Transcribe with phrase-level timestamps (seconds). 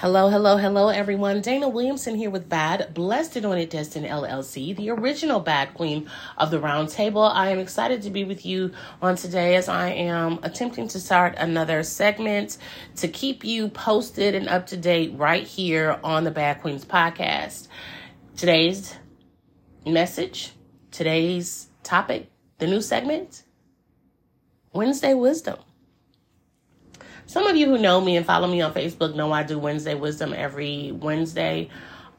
[0.00, 1.40] Hello, hello, hello, everyone.
[1.40, 6.60] Dana Williamson here with Bad Blessed Anointed Destined LLC, the original Bad Queen of the
[6.60, 7.22] Round Table.
[7.22, 8.70] I am excited to be with you
[9.02, 12.58] on today as I am attempting to start another segment
[12.94, 17.66] to keep you posted and up to date right here on the Bad Queens podcast.
[18.36, 18.94] Today's
[19.84, 20.52] message,
[20.92, 23.42] today's topic, the new segment
[24.72, 25.58] Wednesday Wisdom.
[27.28, 29.94] Some of you who know me and follow me on Facebook know I do Wednesday
[29.94, 31.68] Wisdom every Wednesday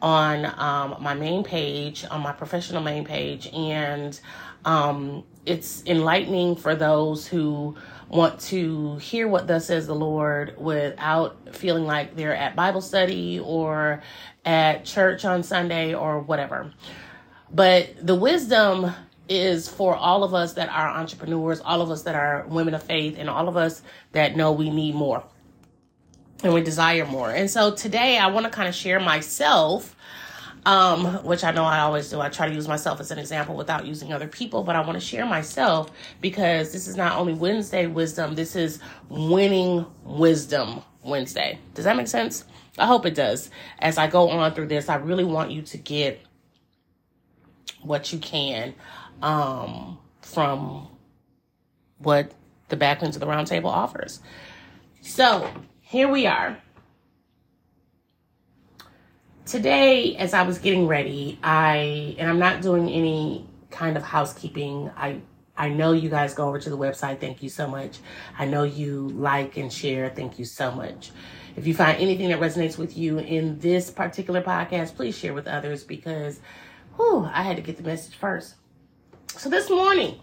[0.04, 3.48] on um, my main page, on my professional main page.
[3.48, 4.18] And
[4.66, 7.76] um, it's enlightening for those who
[8.08, 13.40] want to hear what thus says the Lord without feeling like they're at Bible study
[13.40, 14.04] or
[14.46, 16.72] at church on Sunday or whatever.
[17.52, 18.94] But the wisdom
[19.30, 22.84] is for all of us that are entrepreneurs, all of us that are women of
[22.84, 25.24] faith, and all of us that know we need more
[26.44, 27.30] and we desire more.
[27.30, 29.96] And so today I want to kind of share myself,
[30.66, 32.22] um, which I know I always do.
[32.22, 34.94] I try to use myself as an example without using other people, but I want
[34.94, 41.60] to share myself because this is not only Wednesday wisdom, this is winning wisdom Wednesday.
[41.74, 42.46] Does that make sense?
[42.78, 43.50] I hope it does.
[43.80, 46.22] As I go on through this, I really want you to get
[47.82, 48.74] what you can
[49.22, 50.88] um, from
[51.98, 52.32] what
[52.70, 54.20] the Queens of the roundtable offers.
[55.02, 55.50] So
[55.82, 56.58] here we are.
[59.46, 64.92] Today, as I was getting ready, I and I'm not doing any kind of housekeeping.
[64.96, 65.22] I
[65.58, 67.20] I know you guys go over to the website.
[67.20, 67.98] Thank you so much.
[68.38, 70.10] I know you like and share.
[70.10, 71.12] Thank you so much.
[71.56, 75.48] If you find anything that resonates with you in this particular podcast, please share with
[75.48, 76.40] others because
[76.96, 78.56] whew, I had to get the message first.
[79.38, 80.20] So this morning,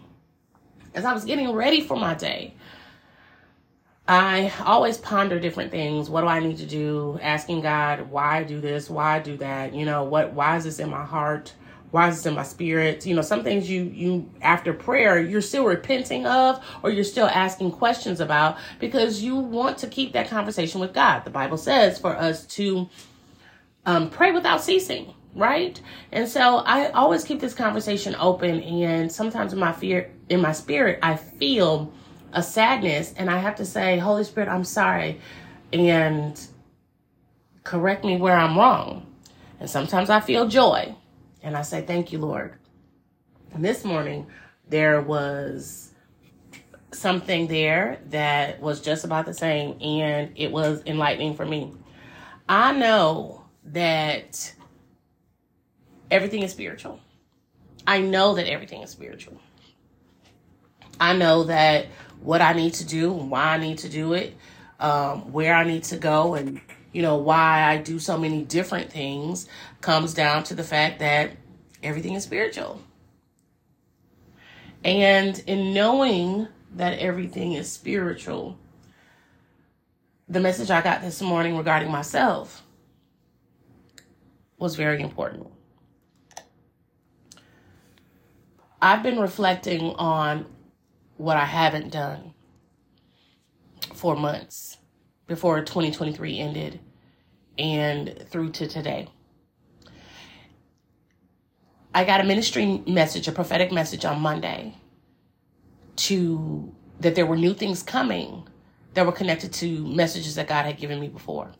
[0.93, 2.53] as I was getting ready for my day,
[4.07, 6.09] I always ponder different things.
[6.09, 7.17] What do I need to do?
[7.21, 8.89] Asking God, why do this?
[8.89, 9.73] Why do that?
[9.73, 11.53] You know, what why is this in my heart?
[11.91, 13.05] Why is this in my spirit?
[13.05, 17.27] You know, some things you you after prayer you're still repenting of or you're still
[17.27, 21.25] asking questions about because you want to keep that conversation with God.
[21.25, 22.87] The Bible says for us to
[23.85, 25.79] um, pray without ceasing right?
[26.11, 30.51] And so I always keep this conversation open and sometimes in my fear in my
[30.51, 31.93] spirit I feel
[32.33, 35.21] a sadness and I have to say, "Holy Spirit, I'm sorry."
[35.71, 36.39] And
[37.63, 39.05] correct me where I'm wrong.
[39.59, 40.95] And sometimes I feel joy
[41.41, 42.55] and I say, "Thank you, Lord."
[43.53, 44.27] And this morning
[44.69, 45.93] there was
[46.91, 51.71] something there that was just about the same and it was enlightening for me.
[52.49, 54.53] I know that
[56.09, 56.99] everything is spiritual.
[57.85, 59.39] I know that everything is spiritual.
[60.99, 61.87] I know that
[62.21, 64.35] what I need to do, and why I need to do it,
[64.79, 66.59] um, where I need to go, and
[66.91, 69.47] you know why I do so many different things
[69.81, 71.31] comes down to the fact that
[71.83, 72.81] everything is spiritual.
[74.83, 78.57] And in knowing that everything is spiritual,
[80.27, 82.63] the message I got this morning regarding myself
[84.57, 85.47] was very important.
[88.81, 90.45] I've been reflecting on
[91.17, 92.33] what I haven't done
[93.93, 94.77] for months
[95.25, 96.79] before 2023 ended
[97.57, 99.07] and through to today.
[101.95, 104.77] I got a ministry message, a prophetic message on Monday
[105.95, 108.47] to that there were new things coming
[108.93, 111.51] that were connected to messages that God had given me before.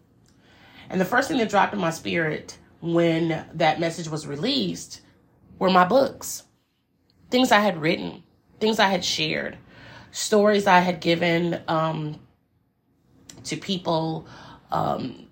[0.90, 5.02] And the first thing that dropped in my spirit when that message was released
[5.58, 6.44] were my books
[7.30, 8.24] things I had written,
[8.60, 9.58] things I had shared,
[10.12, 12.20] stories I had given um,
[13.46, 14.28] to people,
[14.72, 15.28] um,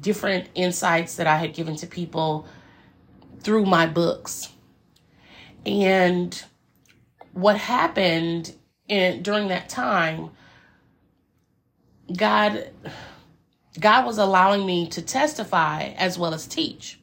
[0.00, 2.46] different insights that I had given to people
[3.40, 4.48] through my books.
[5.66, 6.42] And
[7.32, 8.54] what happened
[8.88, 10.30] in during that time,
[12.16, 12.70] God
[13.78, 16.99] God was allowing me to testify as well as teach.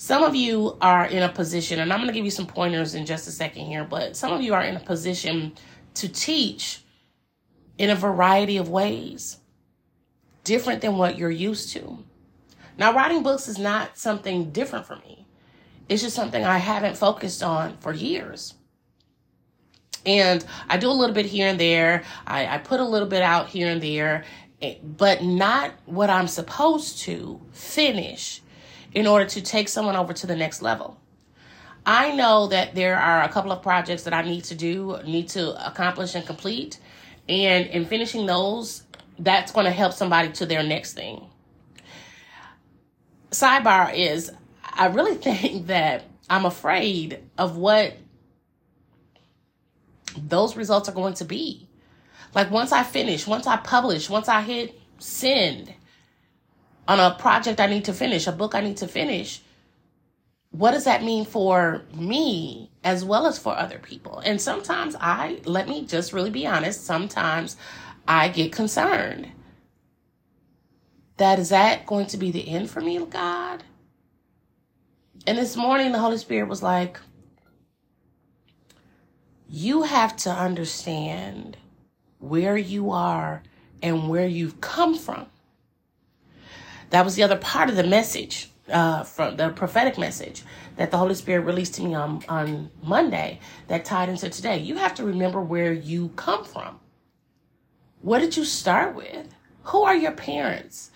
[0.00, 2.94] Some of you are in a position, and I'm going to give you some pointers
[2.94, 5.52] in just a second here, but some of you are in a position
[5.92, 6.82] to teach
[7.76, 9.36] in a variety of ways,
[10.42, 11.98] different than what you're used to.
[12.78, 15.26] Now, writing books is not something different for me,
[15.86, 18.54] it's just something I haven't focused on for years.
[20.06, 22.04] And I do a little bit here and there.
[22.26, 24.24] I, I put a little bit out here and there,
[24.62, 28.40] eh, but not what I'm supposed to finish
[28.92, 30.98] in order to take someone over to the next level.
[31.86, 35.28] I know that there are a couple of projects that I need to do, need
[35.30, 36.78] to accomplish and complete.
[37.28, 38.82] And in finishing those,
[39.18, 41.30] that's going to help somebody to their next thing,
[43.30, 44.32] sidebar is
[44.62, 47.94] I really think that I'm afraid of what
[50.16, 51.68] those results are going to be.
[52.34, 55.72] Like once I finish, once I publish, once I hit send
[56.90, 59.42] on a project I need to finish, a book I need to finish,
[60.50, 64.18] what does that mean for me as well as for other people?
[64.18, 67.56] And sometimes I, let me just really be honest, sometimes
[68.08, 69.30] I get concerned.
[71.18, 73.62] That is that going to be the end for me, God?
[75.28, 76.98] And this morning, the Holy Spirit was like,
[79.48, 81.56] You have to understand
[82.18, 83.44] where you are
[83.80, 85.29] and where you've come from.
[86.90, 90.42] That was the other part of the message, uh, from the prophetic message
[90.76, 94.58] that the Holy Spirit released to me on, on Monday that tied into today.
[94.58, 96.80] You have to remember where you come from.
[98.02, 99.28] What did you start with?
[99.64, 100.90] Who are your parents?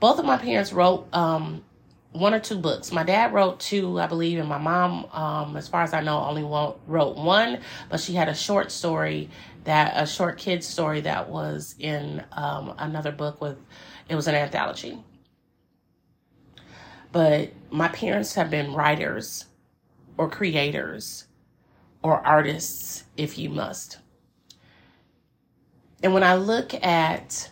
[0.00, 1.64] Both of my parents wrote um,
[2.12, 2.92] one or two books.
[2.92, 6.22] My dad wrote two, I believe, and my mom, um, as far as I know,
[6.22, 9.30] only wrote one, but she had a short story
[9.64, 13.58] that a short kid story that was in um, another book with
[14.08, 14.98] it was an anthology.
[17.16, 19.46] But my parents have been writers
[20.18, 21.24] or creators
[22.02, 23.96] or artists, if you must.
[26.02, 27.48] And when I look at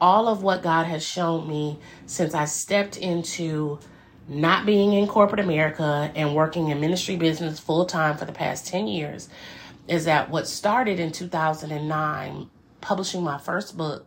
[0.00, 3.78] all of what God has shown me since I stepped into
[4.26, 8.66] not being in corporate America and working in ministry business full time for the past
[8.66, 9.28] 10 years
[9.86, 12.50] is that what started in 2009,
[12.80, 14.06] publishing my first book,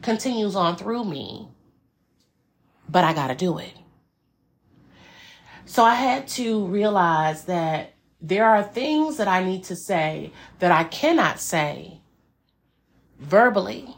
[0.00, 1.48] continues on through me,
[2.90, 3.72] but I got to do it.
[5.64, 10.72] So I had to realize that there are things that I need to say that
[10.72, 12.00] I cannot say
[13.18, 13.94] verbally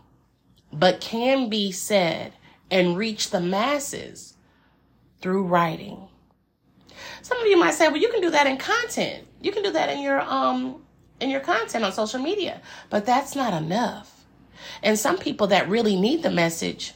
[0.72, 2.32] but can be said
[2.70, 4.34] and reach the masses
[5.20, 6.08] through writing.
[7.22, 9.26] Some of you might say, well, you can do that in content.
[9.40, 10.82] You can do that in your um
[11.20, 12.60] in your content on social media,
[12.90, 14.24] but that's not enough.
[14.82, 16.94] And some people that really need the message,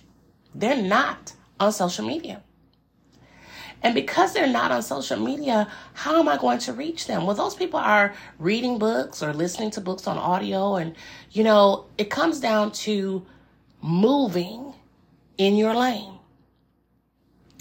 [0.54, 2.42] they're not on social media.
[3.82, 7.26] And because they're not on social media, how am I going to reach them?
[7.26, 10.76] Well, those people are reading books or listening to books on audio.
[10.76, 10.96] And,
[11.30, 13.24] you know, it comes down to
[13.82, 14.74] moving
[15.38, 16.14] in your lane.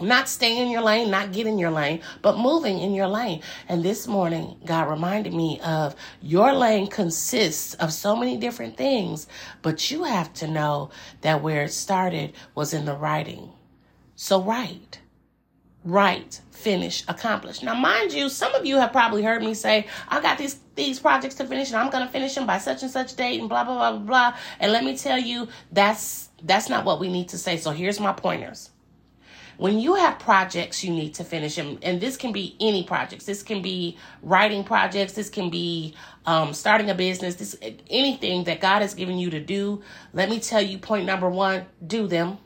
[0.02, 3.42] Not staying in your lane, not getting in your lane, but moving in your lane.
[3.70, 9.28] And this morning, God reminded me of your lane consists of so many different things,
[9.62, 10.90] but you have to know
[11.22, 13.54] that where it started was in the writing.
[14.16, 15.00] So write
[15.86, 17.62] write, finish, accomplish.
[17.62, 21.00] Now, mind you, some of you have probably heard me say, I got these these
[21.00, 23.64] projects to finish and I'm gonna finish them by such and such date and blah
[23.64, 24.00] blah blah blah
[24.32, 24.38] blah.
[24.60, 27.56] And let me tell you, that's that's not what we need to say.
[27.56, 28.72] So here's my pointers.
[29.58, 33.26] When you have projects you need to finish them, and this can be any projects.
[33.26, 35.14] This can be writing projects.
[35.14, 35.94] This can be
[36.26, 37.36] um, starting a business.
[37.36, 37.56] This
[37.90, 39.82] anything that God has given you to do.
[40.12, 42.40] Let me tell you, point number one: do them.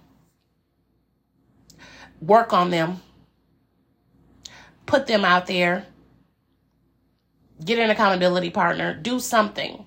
[2.21, 3.01] Work on them
[4.89, 5.85] put them out there,
[7.63, 9.85] get an accountability partner, do something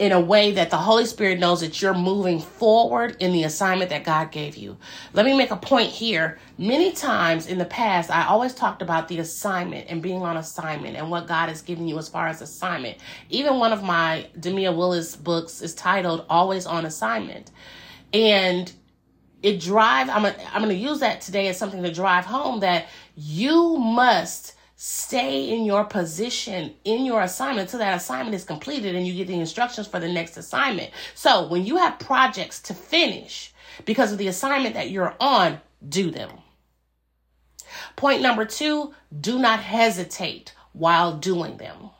[0.00, 3.90] in a way that the Holy Spirit knows that you're moving forward in the assignment
[3.90, 4.76] that God gave you.
[5.12, 6.38] Let me make a point here.
[6.56, 10.96] Many times in the past, I always talked about the assignment and being on assignment
[10.96, 12.98] and what God has given you as far as assignment.
[13.30, 17.52] Even one of my Demia Willis books is titled Always on Assignment.
[18.12, 18.72] And
[19.42, 22.60] it drive i'm, a, I'm going to use that today as something to drive home
[22.60, 28.94] that you must stay in your position in your assignment until that assignment is completed
[28.94, 30.92] and you get the instructions for the next assignment.
[31.16, 33.52] So when you have projects to finish
[33.84, 36.30] because of the assignment that you're on do them.
[37.96, 41.90] Point number two do not hesitate while doing them.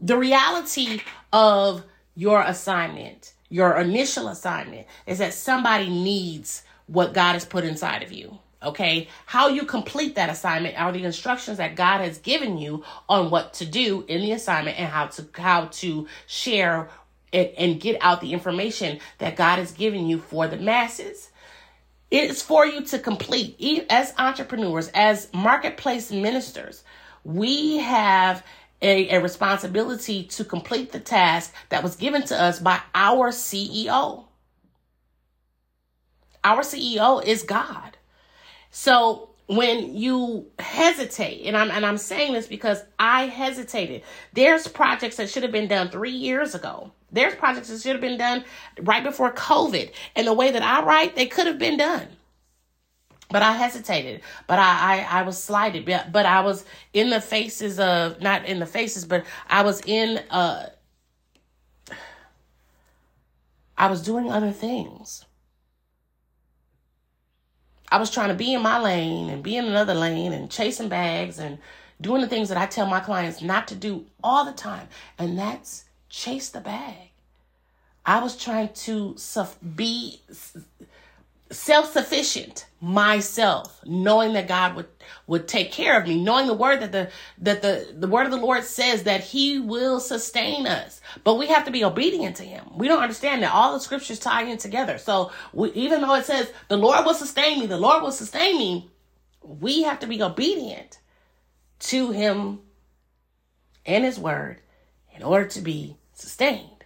[0.00, 1.00] The reality
[1.32, 1.84] of
[2.16, 8.12] your assignment your initial assignment is that somebody needs what God has put inside of
[8.12, 8.38] you.
[8.62, 9.08] Okay.
[9.26, 13.54] How you complete that assignment are the instructions that God has given you on what
[13.54, 16.88] to do in the assignment and how to, how to share
[17.30, 21.30] it and get out the information that God has given you for the masses.
[22.10, 26.84] It is for you to complete as entrepreneurs, as marketplace ministers.
[27.24, 28.44] We have
[28.84, 34.26] a, a responsibility to complete the task that was given to us by our CEO.
[36.44, 37.96] Our CEO is God.
[38.70, 44.02] So when you hesitate, and I'm and I'm saying this because I hesitated.
[44.32, 46.92] There's projects that should have been done three years ago.
[47.10, 48.44] There's projects that should have been done
[48.80, 49.92] right before COVID.
[50.16, 52.08] And the way that I write, they could have been done.
[53.34, 54.20] But I hesitated.
[54.46, 55.86] But I, I, I was slighted.
[55.86, 60.18] But, I was in the faces of not in the faces, but I was in
[60.30, 60.68] uh
[63.76, 65.24] I was doing other things.
[67.90, 70.88] I was trying to be in my lane and be in another lane and chasing
[70.88, 71.58] bags and
[72.00, 74.86] doing the things that I tell my clients not to do all the time.
[75.18, 77.10] And that's chase the bag.
[78.06, 79.16] I was trying to
[79.74, 80.20] be
[81.50, 84.86] self-sufficient myself knowing that god would
[85.26, 88.30] would take care of me knowing the word that the that the the word of
[88.30, 91.00] the lord says that he will sustain us.
[91.22, 92.64] But we have to be obedient to him.
[92.76, 94.98] We don't understand that all the scriptures tie in together.
[94.98, 98.58] So we, even though it says the lord will sustain me the lord will sustain
[98.58, 98.90] me
[99.42, 100.98] we have to be obedient
[101.78, 102.60] to him
[103.86, 104.60] and his word
[105.14, 106.84] in order to be sustained.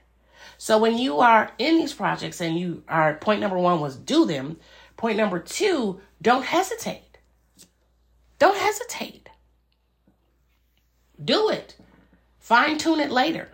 [0.59, 4.27] So when you are in these projects and you are, point number one was do
[4.27, 4.59] them.
[4.99, 7.19] Point number two, don't hesitate.
[8.41, 9.31] Don't hesitate.
[11.25, 11.77] Do it.
[12.41, 13.49] Fine tune it later.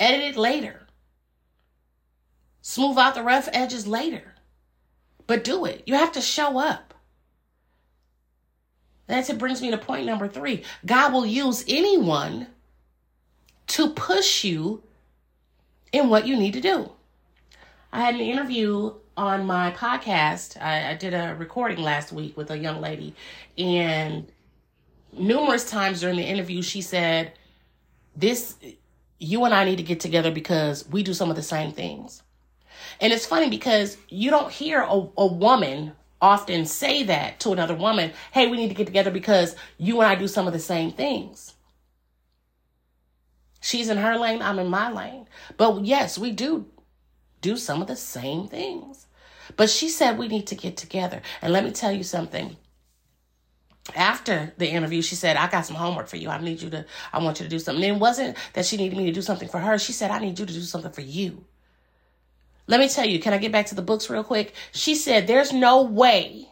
[0.00, 0.86] Edit it later.
[2.62, 4.34] Smooth out the rough edges later.
[5.26, 5.82] But do it.
[5.84, 6.94] You have to show up.
[9.08, 10.64] That's it brings me to point number three.
[10.86, 12.46] God will use anyone
[13.68, 14.82] to push you
[15.92, 16.92] in what you need to do.
[17.92, 20.62] I had an interview on my podcast.
[20.62, 23.14] I, I, did a recording last week with a young lady,
[23.58, 24.30] and
[25.12, 27.32] numerous times during the interview, she said,
[28.16, 28.54] This,
[29.18, 32.22] you and I need to get together because we do some of the same things.
[33.00, 37.74] And it's funny because you don't hear a, a woman often say that to another
[37.74, 40.60] woman, Hey, we need to get together because you and I do some of the
[40.60, 41.54] same things.
[43.60, 45.26] She's in her lane, I'm in my lane.
[45.56, 46.66] But yes, we do
[47.40, 49.07] do some of the same things.
[49.58, 51.20] But she said we need to get together.
[51.42, 52.56] And let me tell you something.
[53.96, 56.28] After the interview, she said, I got some homework for you.
[56.28, 57.82] I need you to, I want you to do something.
[57.82, 59.76] And it wasn't that she needed me to do something for her.
[59.76, 61.44] She said, I need you to do something for you.
[62.68, 64.54] Let me tell you, can I get back to the books real quick?
[64.70, 66.48] She said, There's no way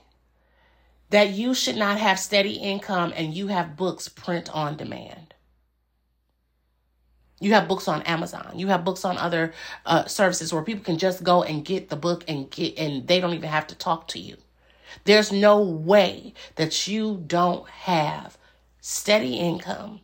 [1.10, 5.25] that you should not have steady income and you have books print on demand.
[7.38, 8.52] You have books on Amazon.
[8.54, 9.52] You have books on other
[9.84, 13.20] uh, services where people can just go and get the book and get, and they
[13.20, 14.36] don't even have to talk to you.
[15.04, 18.38] There's no way that you don't have
[18.80, 20.00] steady income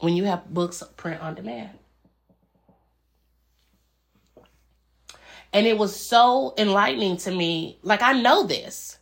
[0.00, 1.78] when you have books print on demand.
[5.52, 7.78] And it was so enlightening to me.
[7.82, 8.98] Like, I know this,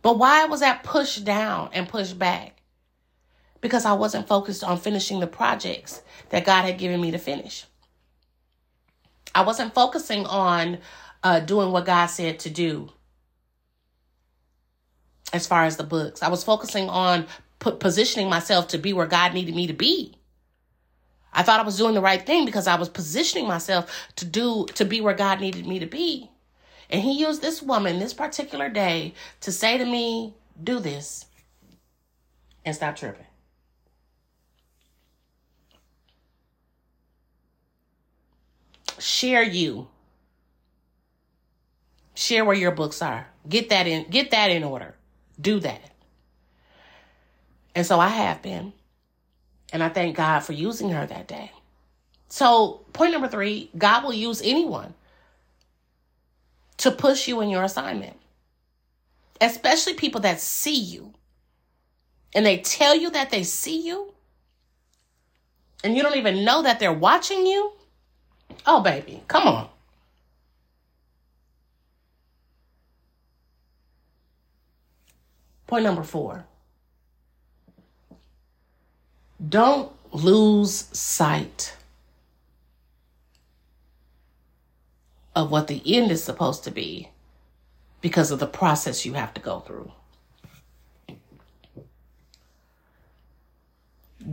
[0.00, 2.59] but why was that pushed down and pushed back?
[3.60, 7.66] Because I wasn't focused on finishing the projects that God had given me to finish.
[9.34, 10.78] I wasn't focusing on
[11.22, 12.90] uh, doing what God said to do
[15.32, 16.22] as far as the books.
[16.22, 17.26] I was focusing on
[17.58, 20.14] positioning myself to be where God needed me to be.
[21.32, 24.66] I thought I was doing the right thing because I was positioning myself to do
[24.74, 26.30] to be where God needed me to be.
[26.88, 31.26] And he used this woman this particular day to say to me, "Do this."
[32.64, 33.26] And stop tripping.
[39.20, 39.88] Share you.
[42.14, 43.26] Share where your books are.
[43.48, 44.94] Get that in get that in order.
[45.40, 45.90] Do that.
[47.74, 48.72] And so I have been.
[49.72, 51.52] And I thank God for using her that day.
[52.28, 54.94] So, point number 3, God will use anyone
[56.78, 58.16] to push you in your assignment.
[59.40, 61.14] Especially people that see you.
[62.34, 64.12] And they tell you that they see you.
[65.84, 67.72] And you don't even know that they're watching you.
[68.66, 69.68] Oh, baby, come on.
[75.66, 76.44] Point number four
[79.48, 81.76] don't lose sight
[85.34, 87.08] of what the end is supposed to be
[88.00, 89.90] because of the process you have to go through.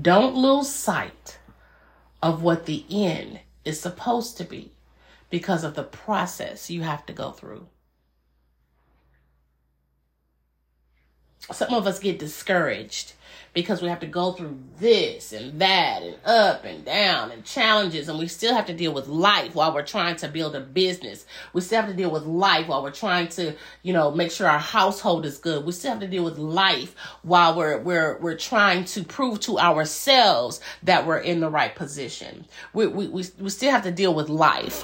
[0.02, 1.40] Don't lose sight
[2.22, 4.72] of what the end is supposed to be
[5.30, 7.68] because of the process you have to go through.
[11.52, 13.14] Some of us get discouraged
[13.54, 18.08] because we have to go through this and that and up and down and challenges
[18.08, 21.26] and we still have to deal with life while we're trying to build a business.
[21.54, 24.48] We still have to deal with life while we're trying to you know make sure
[24.48, 25.66] our household is good.
[25.66, 29.58] We still have to deal with life while we're we're we're trying to prove to
[29.58, 32.46] ourselves that we're in the right position.
[32.74, 34.84] We we, we, we still have to deal with life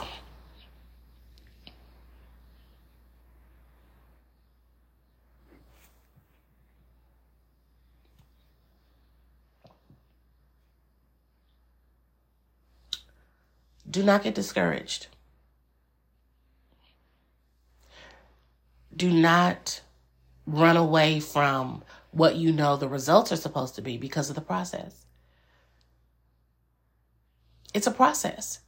[13.93, 15.05] Do not get discouraged.
[18.95, 19.81] Do not
[20.47, 24.41] run away from what you know the results are supposed to be because of the
[24.41, 25.05] process.
[27.75, 28.61] It's a process.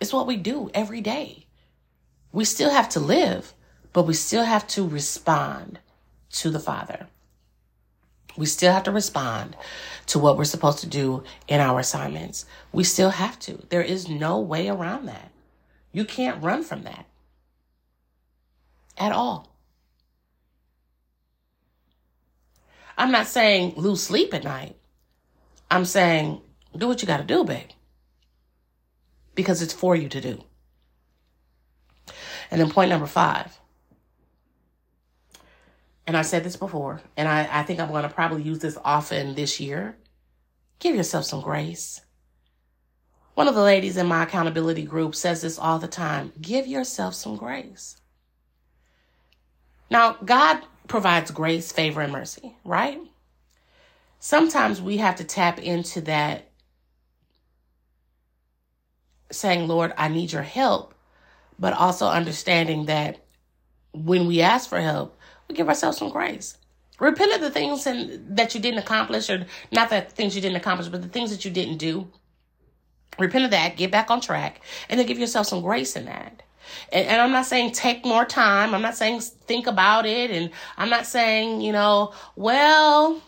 [0.00, 1.46] It's what we do every day.
[2.32, 3.54] We still have to live,
[3.92, 5.78] but we still have to respond
[6.40, 7.06] to the Father.
[8.36, 9.56] We still have to respond
[10.06, 12.44] to what we're supposed to do in our assignments.
[12.72, 13.66] We still have to.
[13.68, 15.30] There is no way around that.
[15.92, 17.06] You can't run from that
[18.96, 19.48] at all.
[22.96, 24.76] I'm not saying lose sleep at night.
[25.70, 26.40] I'm saying
[26.76, 27.70] do what you got to do, babe.
[29.34, 30.44] Because it's for you to do.
[32.50, 33.58] And then point number five
[36.06, 38.78] and I said this before, and I, I think I'm going to probably use this
[38.84, 39.96] often this year.
[40.78, 42.00] Give yourself some grace.
[43.34, 47.14] One of the ladies in my accountability group says this all the time give yourself
[47.14, 47.96] some grace.
[49.90, 53.00] Now, God provides grace, favor, and mercy, right?
[54.18, 56.50] Sometimes we have to tap into that
[59.30, 60.94] saying, Lord, I need your help,
[61.58, 63.24] but also understanding that
[63.92, 65.18] when we ask for help,
[65.48, 66.56] we give ourselves some grace.
[66.98, 70.56] Repent of the things and, that you didn't accomplish, or not the things you didn't
[70.56, 72.08] accomplish, but the things that you didn't do.
[73.18, 76.42] Repent of that, get back on track, and then give yourself some grace in that.
[76.92, 78.74] And, and, I'm not saying take more time.
[78.74, 80.30] I'm not saying think about it.
[80.30, 83.20] And I'm not saying, you know, well,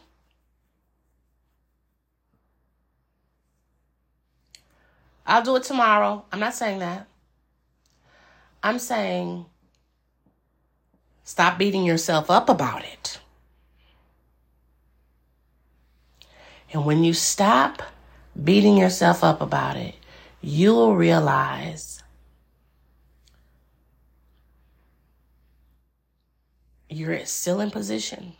[5.26, 6.24] I'll do it tomorrow.
[6.32, 7.08] I'm not saying that.
[8.62, 9.46] I'm saying
[11.24, 13.18] Stop beating yourself up about it.
[16.72, 17.82] And when you stop
[18.42, 19.94] beating yourself up about it,
[20.40, 22.02] you will realize
[26.90, 28.34] you're still in position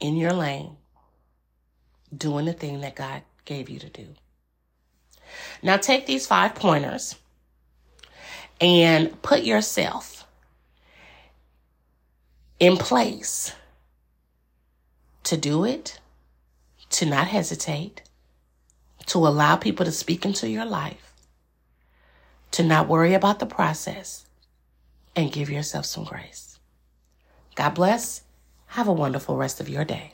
[0.00, 0.76] in your lane
[2.14, 4.08] doing the thing that God gave you to do.
[5.62, 7.14] Now take these five pointers
[8.60, 10.21] and put yourself
[12.62, 13.52] in place
[15.24, 15.98] to do it,
[16.90, 18.02] to not hesitate,
[19.06, 21.12] to allow people to speak into your life,
[22.52, 24.26] to not worry about the process,
[25.16, 26.60] and give yourself some grace.
[27.56, 28.22] God bless.
[28.66, 30.12] Have a wonderful rest of your day.